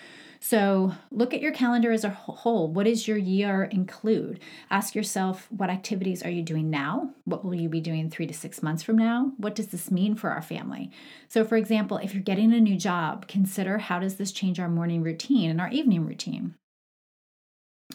So 0.43 0.95
look 1.11 1.35
at 1.35 1.43
your 1.43 1.53
calendar 1.53 1.93
as 1.93 2.03
a 2.03 2.09
whole. 2.09 2.73
What 2.73 2.87
does 2.87 3.07
your 3.07 3.19
year 3.19 3.65
include? 3.65 4.41
Ask 4.71 4.95
yourself 4.95 5.47
what 5.51 5.69
activities 5.69 6.23
are 6.23 6.31
you 6.31 6.43
doing 6.43 6.71
now? 6.71 7.11
What 7.25 7.45
will 7.45 7.55
you 7.55 7.69
be 7.69 7.83
doing 7.83 8.09
three 8.09 8.27
to 8.27 8.33
six 8.33 8.63
months 8.63 8.83
from 8.83 8.97
now? 8.97 9.33
What 9.37 9.55
does 9.55 9.67
this 9.67 9.91
mean 9.91 10.15
for 10.15 10.31
our 10.31 10.41
family? 10.41 10.91
So, 11.29 11.45
for 11.45 11.57
example, 11.57 11.99
if 11.99 12.15
you're 12.15 12.23
getting 12.23 12.55
a 12.55 12.61
new 12.61 12.77
job, 12.77 13.29
consider 13.29 13.77
how 13.77 13.99
does 13.99 14.17
this 14.17 14.33
change 14.33 14.59
our 14.59 14.69
morning 14.69 15.03
routine 15.03 15.51
and 15.51 15.61
our 15.61 15.69
evening 15.69 16.07
routine? 16.07 16.55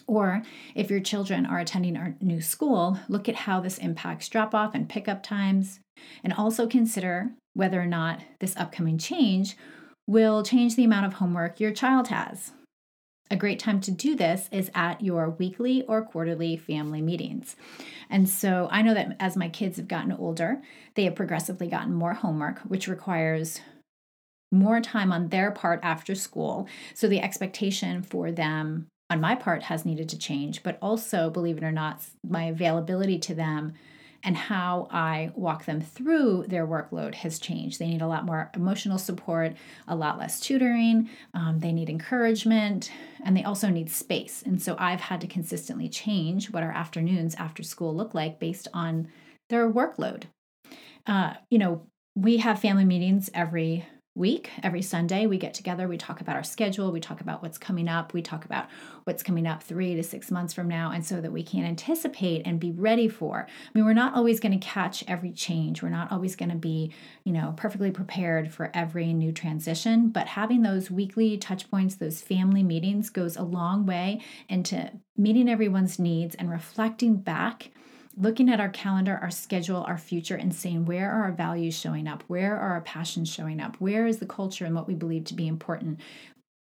Or 0.06 0.42
if 0.74 0.90
your 0.90 1.00
children 1.00 1.46
are 1.46 1.58
attending 1.58 1.96
our 1.96 2.14
new 2.20 2.40
school, 2.40 2.98
look 3.08 3.28
at 3.28 3.34
how 3.34 3.60
this 3.60 3.78
impacts 3.78 4.28
drop 4.28 4.54
off 4.54 4.74
and 4.74 4.88
pickup 4.88 5.22
times. 5.22 5.80
And 6.22 6.32
also 6.32 6.66
consider 6.66 7.32
whether 7.54 7.80
or 7.80 7.86
not 7.86 8.22
this 8.40 8.56
upcoming 8.56 8.98
change 8.98 9.56
will 10.06 10.42
change 10.42 10.76
the 10.76 10.84
amount 10.84 11.06
of 11.06 11.14
homework 11.14 11.58
your 11.58 11.72
child 11.72 12.08
has. 12.08 12.52
A 13.28 13.36
great 13.36 13.58
time 13.58 13.80
to 13.80 13.90
do 13.90 14.14
this 14.14 14.48
is 14.52 14.70
at 14.72 15.00
your 15.00 15.30
weekly 15.30 15.82
or 15.88 16.02
quarterly 16.02 16.56
family 16.56 17.02
meetings. 17.02 17.56
And 18.08 18.28
so 18.28 18.68
I 18.70 18.82
know 18.82 18.94
that 18.94 19.16
as 19.18 19.36
my 19.36 19.48
kids 19.48 19.78
have 19.78 19.88
gotten 19.88 20.12
older, 20.12 20.62
they 20.94 21.04
have 21.04 21.16
progressively 21.16 21.66
gotten 21.66 21.92
more 21.92 22.14
homework, 22.14 22.60
which 22.60 22.86
requires 22.86 23.60
more 24.52 24.80
time 24.80 25.12
on 25.12 25.30
their 25.30 25.50
part 25.50 25.80
after 25.82 26.14
school. 26.14 26.68
So 26.94 27.08
the 27.08 27.20
expectation 27.20 28.02
for 28.02 28.30
them 28.30 28.86
on 29.08 29.20
my 29.20 29.34
part 29.34 29.64
has 29.64 29.84
needed 29.84 30.08
to 30.10 30.18
change, 30.18 30.62
but 30.62 30.78
also, 30.82 31.30
believe 31.30 31.58
it 31.58 31.64
or 31.64 31.72
not, 31.72 32.02
my 32.26 32.44
availability 32.44 33.18
to 33.20 33.34
them 33.34 33.74
and 34.24 34.36
how 34.36 34.88
I 34.90 35.30
walk 35.36 35.66
them 35.66 35.80
through 35.80 36.46
their 36.48 36.66
workload 36.66 37.14
has 37.16 37.38
changed. 37.38 37.78
They 37.78 37.86
need 37.86 38.02
a 38.02 38.08
lot 38.08 38.24
more 38.24 38.50
emotional 38.54 38.98
support, 38.98 39.54
a 39.86 39.94
lot 39.94 40.18
less 40.18 40.40
tutoring, 40.40 41.08
um, 41.32 41.60
they 41.60 41.72
need 41.72 41.88
encouragement, 41.88 42.90
and 43.24 43.36
they 43.36 43.44
also 43.44 43.68
need 43.68 43.88
space. 43.88 44.42
And 44.44 44.60
so 44.60 44.74
I've 44.80 45.02
had 45.02 45.20
to 45.20 45.28
consistently 45.28 45.88
change 45.88 46.50
what 46.50 46.64
our 46.64 46.72
afternoons 46.72 47.36
after 47.36 47.62
school 47.62 47.94
look 47.94 48.14
like 48.14 48.40
based 48.40 48.66
on 48.74 49.08
their 49.48 49.70
workload. 49.70 50.24
Uh, 51.06 51.34
you 51.48 51.58
know, 51.58 51.86
we 52.16 52.38
have 52.38 52.58
family 52.58 52.84
meetings 52.84 53.30
every 53.32 53.86
week. 54.16 54.50
Every 54.62 54.82
Sunday, 54.82 55.26
we 55.26 55.38
get 55.38 55.54
together, 55.54 55.86
we 55.86 55.98
talk 55.98 56.20
about 56.20 56.36
our 56.36 56.42
schedule, 56.42 56.90
we 56.90 57.00
talk 57.00 57.20
about 57.20 57.42
what's 57.42 57.58
coming 57.58 57.88
up, 57.88 58.12
we 58.12 58.22
talk 58.22 58.44
about 58.44 58.66
what's 59.04 59.22
coming 59.22 59.46
up 59.46 59.62
three 59.62 59.94
to 59.94 60.02
six 60.02 60.30
months 60.30 60.54
from 60.54 60.68
now, 60.68 60.90
and 60.90 61.04
so 61.04 61.20
that 61.20 61.32
we 61.32 61.42
can 61.42 61.64
anticipate 61.64 62.42
and 62.46 62.58
be 62.58 62.72
ready 62.72 63.08
for. 63.08 63.46
I 63.48 63.70
mean, 63.74 63.84
we're 63.84 63.92
not 63.92 64.14
always 64.14 64.40
going 64.40 64.58
to 64.58 64.66
catch 64.66 65.04
every 65.06 65.32
change, 65.32 65.82
we're 65.82 65.90
not 65.90 66.10
always 66.10 66.34
going 66.34 66.50
to 66.50 66.56
be, 66.56 66.92
you 67.24 67.32
know, 67.32 67.54
perfectly 67.56 67.90
prepared 67.90 68.52
for 68.52 68.70
every 68.74 69.12
new 69.12 69.32
transition, 69.32 70.08
but 70.08 70.26
having 70.26 70.62
those 70.62 70.90
weekly 70.90 71.36
touch 71.36 71.70
points, 71.70 71.96
those 71.96 72.22
family 72.22 72.62
meetings 72.62 73.10
goes 73.10 73.36
a 73.36 73.42
long 73.42 73.86
way 73.86 74.20
into 74.48 74.90
meeting 75.16 75.48
everyone's 75.48 75.98
needs 75.98 76.34
and 76.34 76.50
reflecting 76.50 77.16
back 77.16 77.70
looking 78.16 78.48
at 78.48 78.60
our 78.60 78.68
calendar, 78.68 79.18
our 79.20 79.30
schedule, 79.30 79.84
our 79.86 79.98
future, 79.98 80.36
and 80.36 80.54
saying 80.54 80.86
where 80.86 81.10
are 81.10 81.24
our 81.24 81.32
values 81.32 81.78
showing 81.78 82.08
up? 82.08 82.24
Where 82.26 82.56
are 82.56 82.70
our 82.70 82.80
passions 82.80 83.28
showing 83.28 83.60
up? 83.60 83.76
Where 83.80 84.06
is 84.06 84.18
the 84.18 84.26
culture 84.26 84.64
and 84.64 84.74
what 84.74 84.88
we 84.88 84.94
believe 84.94 85.24
to 85.24 85.34
be 85.34 85.46
important 85.46 86.00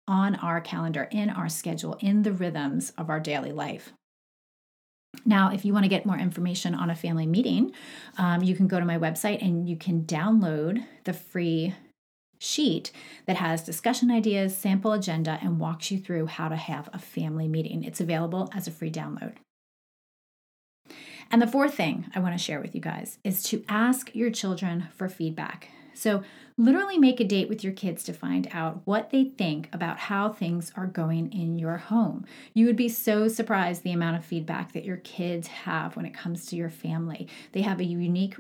on 0.08 0.36
our 0.36 0.60
calendar, 0.60 1.08
in 1.12 1.30
our 1.30 1.50
schedule, 1.50 1.98
in 2.02 2.24
the 2.24 2.34
rhythms 2.34 2.92
of 2.98 3.10
our 3.10 3.20
daily 3.20 3.52
life? 3.52 3.94
Now, 5.26 5.52
if 5.52 5.66
you 5.66 5.74
want 5.74 5.86
to 5.86 5.90
get 5.90 6.06
more 6.06 6.18
information 6.18 6.76
on 6.76 6.90
a 6.90 6.96
family 6.96 7.26
meeting, 7.26 7.72
um, 8.18 8.44
you 8.44 8.56
can 8.56 8.68
go 8.68 8.80
to 8.80 8.86
my 8.86 8.98
website 8.98 9.44
and 9.44 9.68
you 9.68 9.76
can 9.76 10.04
download 10.04 10.86
the 11.04 11.14
free 11.14 11.74
sheet 12.40 12.92
that 13.26 13.38
has 13.38 13.64
discussion 13.64 14.12
ideas, 14.12 14.56
sample 14.56 14.94
agenda, 14.94 15.40
and 15.42 15.60
walks 15.60 15.92
you 15.92 16.00
through 16.00 16.28
how 16.28 16.48
to 16.48 16.56
have 16.56 16.90
a 16.94 17.00
family 17.00 17.48
meeting. 17.48 17.84
It's 17.84 18.00
available 18.00 18.50
as 18.54 18.68
a 18.68 18.72
free 18.72 18.92
download. 18.92 19.36
And 21.32 21.42
the 21.42 21.48
fourth 21.48 21.76
thing 21.76 22.10
I 22.16 22.20
want 22.20 22.38
to 22.38 22.44
share 22.44 22.60
with 22.60 22.74
you 22.74 22.82
guys 22.82 23.20
is 23.24 23.44
to 23.44 23.64
ask 23.70 24.14
your 24.16 24.32
children 24.32 24.88
for 24.96 25.08
feedback. 25.08 25.70
So, 25.94 26.24
literally 26.58 26.98
make 26.98 27.20
a 27.20 27.26
date 27.26 27.50
with 27.50 27.64
your 27.64 27.74
kids 27.74 28.04
to 28.04 28.14
find 28.14 28.48
out 28.52 28.82
what 28.86 29.10
they 29.10 29.26
think 29.26 29.70
about 29.74 29.98
how 29.98 30.30
things 30.30 30.72
are 30.76 30.88
going 30.88 31.32
in 31.32 31.60
your 31.60 31.78
home. 31.78 32.26
You 32.54 32.66
would 32.66 32.76
be 32.76 32.90
so 32.90 33.28
surprised 33.28 33.84
the 33.84 33.92
amount 33.92 34.18
of 34.18 34.26
feedback 34.26 34.74
that 34.74 34.86
your 34.86 34.98
kids 34.98 35.48
have 35.48 35.96
when 35.96 36.06
it 36.06 36.14
comes 36.14 36.46
to 36.48 36.56
your 36.56 36.70
family. 36.70 37.28
They 37.52 37.62
have 37.62 37.80
a 37.80 37.86
unique 37.86 38.36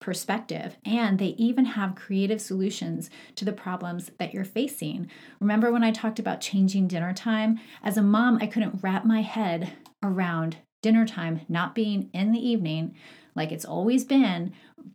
perspective 0.00 0.76
and 0.84 1.18
they 1.18 1.36
even 1.38 1.64
have 1.64 1.94
creative 1.94 2.40
solutions 2.40 3.10
to 3.36 3.44
the 3.44 3.52
problems 3.52 4.10
that 4.18 4.34
you're 4.34 4.44
facing. 4.44 5.10
Remember 5.40 5.72
when 5.72 5.84
I 5.84 5.92
talked 5.92 6.18
about 6.18 6.40
changing 6.40 6.88
dinner 6.88 7.12
time? 7.12 7.60
As 7.82 7.96
a 7.96 8.02
mom, 8.02 8.38
I 8.40 8.46
couldn't 8.46 8.82
wrap 8.82 9.04
my 9.04 9.22
head 9.22 9.72
around 10.02 10.56
dinner 10.84 11.06
time 11.06 11.40
not 11.48 11.74
being 11.74 12.10
in 12.12 12.30
the 12.30 12.46
evening 12.46 12.94
like 13.34 13.50
it's 13.50 13.64
always 13.64 14.04
been, 14.04 14.52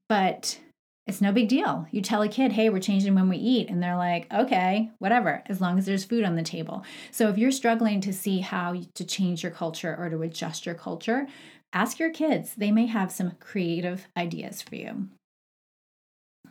but 0.07 0.59
it's 1.07 1.19
no 1.19 1.31
big 1.31 1.49
deal. 1.49 1.87
You 1.89 2.01
tell 2.01 2.21
a 2.21 2.27
kid, 2.29 2.51
hey, 2.51 2.69
we're 2.69 2.79
changing 2.79 3.15
when 3.15 3.27
we 3.27 3.37
eat, 3.37 3.71
and 3.71 3.81
they're 3.81 3.97
like, 3.97 4.31
okay, 4.31 4.91
whatever, 4.99 5.41
as 5.47 5.59
long 5.59 5.79
as 5.79 5.87
there's 5.87 6.05
food 6.05 6.23
on 6.23 6.35
the 6.35 6.43
table. 6.43 6.85
So 7.09 7.27
if 7.27 7.39
you're 7.39 7.51
struggling 7.51 8.01
to 8.01 8.13
see 8.13 8.41
how 8.41 8.79
to 8.93 9.03
change 9.03 9.41
your 9.41 9.51
culture 9.51 9.95
or 9.97 10.11
to 10.11 10.21
adjust 10.21 10.67
your 10.67 10.75
culture, 10.75 11.25
ask 11.73 11.97
your 11.97 12.11
kids. 12.11 12.53
They 12.55 12.71
may 12.71 12.85
have 12.85 13.11
some 13.11 13.31
creative 13.39 14.07
ideas 14.15 14.61
for 14.61 14.75
you 14.75 15.09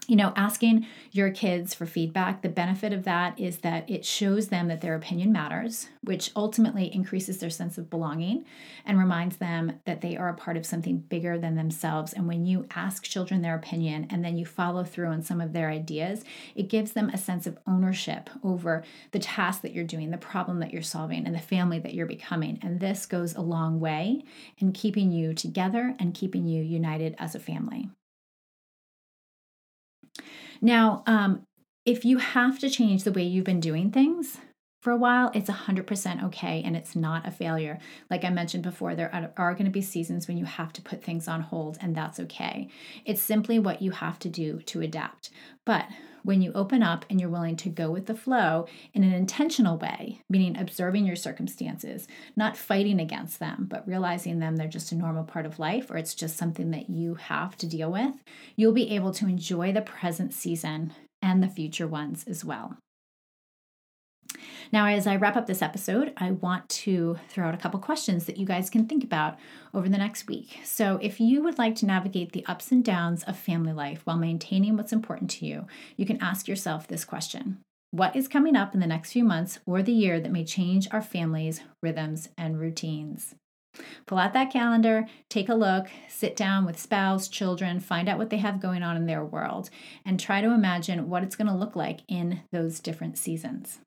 you 0.08 0.16
know, 0.16 0.32
asking 0.36 0.86
your 1.12 1.30
kids 1.30 1.74
for 1.74 1.84
feedback, 1.84 2.40
the 2.40 2.48
benefit 2.48 2.94
of 2.94 3.04
that 3.04 3.38
is 3.38 3.58
that 3.58 3.88
it 3.90 4.06
shows 4.06 4.48
them 4.48 4.68
that 4.68 4.80
their 4.80 4.94
opinion 4.94 5.30
matters, 5.30 5.90
which 6.02 6.30
ultimately 6.34 6.92
increases 6.94 7.38
their 7.38 7.50
sense 7.50 7.76
of 7.76 7.90
belonging 7.90 8.46
and 8.86 8.98
reminds 8.98 9.36
them 9.36 9.80
that 9.84 10.00
they 10.00 10.16
are 10.16 10.30
a 10.30 10.34
part 10.34 10.56
of 10.56 10.64
something 10.64 10.96
bigger 10.96 11.38
than 11.38 11.56
themselves. 11.56 12.14
And 12.14 12.26
when 12.26 12.46
you 12.46 12.66
ask 12.74 13.02
children 13.02 13.42
their 13.42 13.54
opinion 13.54 14.06
and 14.08 14.24
then 14.24 14.38
you 14.38 14.46
follow 14.46 14.82
through 14.82 15.08
on 15.08 15.22
some 15.22 15.42
of 15.42 15.52
their 15.52 15.68
ideas, 15.68 16.24
it 16.54 16.70
gives 16.70 16.92
them 16.92 17.10
a 17.10 17.18
sense 17.18 17.46
of 17.46 17.58
ownership 17.66 18.30
over 18.42 18.82
the 19.10 19.18
task 19.18 19.60
that 19.60 19.74
you're 19.74 19.84
doing, 19.84 20.10
the 20.10 20.16
problem 20.16 20.60
that 20.60 20.72
you're 20.72 20.80
solving, 20.80 21.26
and 21.26 21.34
the 21.34 21.38
family 21.38 21.80
that 21.80 21.92
you're 21.92 22.06
becoming. 22.06 22.58
And 22.62 22.80
this 22.80 23.04
goes 23.04 23.34
a 23.34 23.42
long 23.42 23.78
way 23.78 24.24
in 24.56 24.72
keeping 24.72 25.12
you 25.12 25.34
together 25.34 25.94
and 25.98 26.14
keeping 26.14 26.46
you 26.46 26.62
united 26.62 27.14
as 27.18 27.34
a 27.34 27.38
family. 27.38 27.90
Now, 30.60 31.02
um, 31.06 31.42
if 31.84 32.04
you 32.04 32.18
have 32.18 32.58
to 32.60 32.70
change 32.70 33.04
the 33.04 33.12
way 33.12 33.22
you've 33.22 33.44
been 33.44 33.60
doing 33.60 33.90
things 33.90 34.38
for 34.82 34.92
a 34.92 34.96
while, 34.96 35.30
it's 35.34 35.50
100% 35.50 36.24
okay 36.24 36.62
and 36.64 36.76
it's 36.76 36.94
not 36.94 37.26
a 37.26 37.30
failure. 37.30 37.78
Like 38.10 38.24
I 38.24 38.30
mentioned 38.30 38.62
before, 38.62 38.94
there 38.94 39.32
are 39.36 39.54
going 39.54 39.64
to 39.64 39.70
be 39.70 39.82
seasons 39.82 40.28
when 40.28 40.36
you 40.36 40.44
have 40.44 40.72
to 40.74 40.82
put 40.82 41.02
things 41.02 41.28
on 41.28 41.40
hold, 41.40 41.78
and 41.80 41.94
that's 41.94 42.20
okay. 42.20 42.68
It's 43.04 43.22
simply 43.22 43.58
what 43.58 43.82
you 43.82 43.90
have 43.90 44.18
to 44.20 44.28
do 44.28 44.60
to 44.66 44.82
adapt. 44.82 45.30
But 45.64 45.86
when 46.22 46.42
you 46.42 46.52
open 46.54 46.82
up 46.82 47.04
and 47.08 47.20
you're 47.20 47.28
willing 47.28 47.56
to 47.56 47.68
go 47.68 47.90
with 47.90 48.06
the 48.06 48.14
flow 48.14 48.66
in 48.94 49.02
an 49.04 49.12
intentional 49.12 49.76
way, 49.76 50.22
meaning 50.28 50.56
observing 50.56 51.06
your 51.06 51.16
circumstances, 51.16 52.06
not 52.36 52.56
fighting 52.56 53.00
against 53.00 53.38
them, 53.38 53.66
but 53.68 53.86
realizing 53.86 54.38
them 54.38 54.56
they're 54.56 54.68
just 54.68 54.92
a 54.92 54.96
normal 54.96 55.24
part 55.24 55.46
of 55.46 55.58
life 55.58 55.90
or 55.90 55.96
it's 55.96 56.14
just 56.14 56.36
something 56.36 56.70
that 56.70 56.90
you 56.90 57.14
have 57.14 57.56
to 57.56 57.66
deal 57.66 57.90
with, 57.90 58.14
you'll 58.56 58.72
be 58.72 58.94
able 58.94 59.12
to 59.12 59.26
enjoy 59.26 59.72
the 59.72 59.82
present 59.82 60.32
season 60.32 60.92
and 61.22 61.42
the 61.42 61.48
future 61.48 61.86
ones 61.86 62.24
as 62.28 62.44
well. 62.44 62.76
Now, 64.70 64.86
as 64.86 65.06
I 65.06 65.16
wrap 65.16 65.36
up 65.36 65.46
this 65.46 65.62
episode, 65.62 66.12
I 66.16 66.32
want 66.32 66.68
to 66.70 67.18
throw 67.28 67.48
out 67.48 67.54
a 67.54 67.58
couple 67.58 67.80
questions 67.80 68.26
that 68.26 68.36
you 68.36 68.44
guys 68.44 68.68
can 68.68 68.86
think 68.86 69.02
about 69.02 69.38
over 69.72 69.88
the 69.88 69.98
next 69.98 70.26
week. 70.26 70.60
So, 70.64 70.98
if 71.00 71.20
you 71.20 71.42
would 71.42 71.58
like 71.58 71.74
to 71.76 71.86
navigate 71.86 72.32
the 72.32 72.44
ups 72.46 72.70
and 72.70 72.84
downs 72.84 73.24
of 73.24 73.38
family 73.38 73.72
life 73.72 74.02
while 74.04 74.18
maintaining 74.18 74.76
what's 74.76 74.92
important 74.92 75.30
to 75.32 75.46
you, 75.46 75.66
you 75.96 76.04
can 76.04 76.22
ask 76.22 76.48
yourself 76.48 76.86
this 76.86 77.04
question 77.04 77.58
What 77.90 78.14
is 78.14 78.28
coming 78.28 78.56
up 78.56 78.74
in 78.74 78.80
the 78.80 78.86
next 78.86 79.12
few 79.12 79.24
months 79.24 79.58
or 79.64 79.82
the 79.82 79.92
year 79.92 80.20
that 80.20 80.32
may 80.32 80.44
change 80.44 80.88
our 80.90 81.02
family's 81.02 81.62
rhythms 81.82 82.28
and 82.36 82.60
routines? 82.60 83.34
Pull 84.06 84.18
out 84.18 84.32
that 84.32 84.52
calendar, 84.52 85.06
take 85.28 85.48
a 85.48 85.54
look, 85.54 85.88
sit 86.08 86.34
down 86.34 86.66
with 86.66 86.78
spouse, 86.78 87.28
children, 87.28 87.80
find 87.80 88.08
out 88.08 88.18
what 88.18 88.30
they 88.30 88.38
have 88.38 88.60
going 88.60 88.82
on 88.82 88.96
in 88.96 89.06
their 89.06 89.24
world, 89.24 89.70
and 90.04 90.18
try 90.18 90.40
to 90.40 90.52
imagine 90.52 91.08
what 91.08 91.22
it's 91.22 91.36
going 91.36 91.46
to 91.46 91.54
look 91.54 91.76
like 91.76 92.00
in 92.08 92.42
those 92.50 92.80
different 92.80 93.16
seasons. 93.16 93.78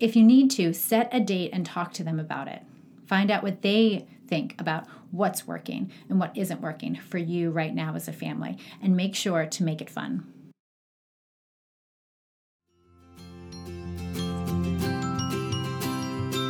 If 0.00 0.16
you 0.16 0.24
need 0.24 0.50
to, 0.52 0.72
set 0.72 1.10
a 1.12 1.20
date 1.20 1.50
and 1.52 1.66
talk 1.66 1.92
to 1.92 2.02
them 2.02 2.18
about 2.18 2.48
it. 2.48 2.62
Find 3.06 3.30
out 3.30 3.42
what 3.42 3.60
they 3.60 4.06
think 4.26 4.58
about 4.58 4.86
what's 5.10 5.46
working 5.46 5.92
and 6.08 6.18
what 6.18 6.34
isn't 6.34 6.62
working 6.62 6.94
for 6.94 7.18
you 7.18 7.50
right 7.50 7.74
now 7.74 7.94
as 7.94 8.08
a 8.08 8.12
family, 8.12 8.56
and 8.82 8.96
make 8.96 9.14
sure 9.14 9.44
to 9.44 9.62
make 9.62 9.82
it 9.82 9.90
fun. 9.90 10.26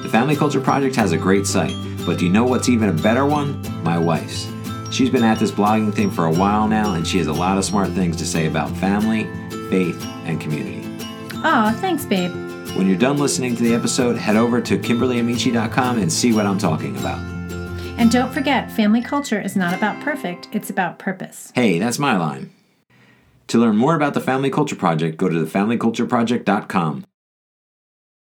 The 0.02 0.08
Family 0.12 0.36
Culture 0.36 0.60
Project 0.60 0.94
has 0.94 1.10
a 1.10 1.16
great 1.16 1.46
site, 1.46 1.74
but 2.06 2.18
do 2.18 2.26
you 2.26 2.30
know 2.30 2.44
what's 2.44 2.68
even 2.68 2.88
a 2.88 2.92
better 2.92 3.26
one? 3.26 3.60
My 3.82 3.98
wife's. 3.98 4.46
She's 4.92 5.10
been 5.10 5.24
at 5.24 5.40
this 5.40 5.50
blogging 5.50 5.92
thing 5.92 6.12
for 6.12 6.26
a 6.26 6.32
while 6.32 6.68
now, 6.68 6.94
and 6.94 7.04
she 7.04 7.18
has 7.18 7.26
a 7.26 7.32
lot 7.32 7.58
of 7.58 7.64
smart 7.64 7.88
things 7.90 8.16
to 8.18 8.26
say 8.26 8.46
about 8.46 8.70
family, 8.76 9.24
faith, 9.70 10.00
and 10.24 10.40
community. 10.40 10.86
Aw, 11.42 11.76
thanks, 11.80 12.04
babe. 12.04 12.49
When 12.74 12.86
you're 12.86 12.98
done 12.98 13.18
listening 13.18 13.56
to 13.56 13.62
the 13.62 13.74
episode, 13.74 14.16
head 14.16 14.36
over 14.36 14.60
to 14.60 14.78
KimberlyAmici.com 14.78 15.98
and 15.98 16.10
see 16.12 16.32
what 16.32 16.46
I'm 16.46 16.58
talking 16.58 16.96
about. 16.96 17.18
And 17.98 18.10
don't 18.10 18.32
forget, 18.32 18.70
family 18.72 19.02
culture 19.02 19.40
is 19.40 19.56
not 19.56 19.74
about 19.74 20.00
perfect, 20.00 20.48
it's 20.52 20.70
about 20.70 20.98
purpose. 20.98 21.52
Hey, 21.54 21.78
that's 21.78 21.98
my 21.98 22.16
line. 22.16 22.50
To 23.48 23.58
learn 23.58 23.76
more 23.76 23.96
about 23.96 24.14
the 24.14 24.20
Family 24.20 24.48
Culture 24.48 24.76
Project, 24.76 25.16
go 25.18 25.28
to 25.28 25.34
thefamilycultureproject.com. 25.44 27.04